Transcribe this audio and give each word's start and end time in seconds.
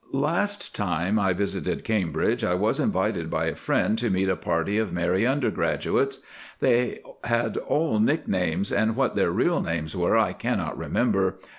Last 0.13 0.73
time 0.75 1.19
I 1.19 1.31
visited 1.31 1.83
Cambridge 1.83 2.43
I 2.43 2.55
was 2.55 2.79
invited 2.79 3.29
by 3.29 3.45
a 3.45 3.53
friend 3.55 3.99
to 3.99 4.09
meet 4.09 4.29
a 4.29 4.35
party 4.35 4.79
of 4.79 4.91
merry 4.91 5.27
undergraduates. 5.27 6.21
They 6.59 7.01
had 7.25 7.55
all 7.57 7.99
nicknames, 7.99 8.71
and 8.71 8.95
what 8.95 9.13
their 9.15 9.29
real 9.29 9.61
names 9.61 9.95
were 9.95 10.17
I 10.17 10.33
cannot 10.33 10.75
remember. 10.75 11.37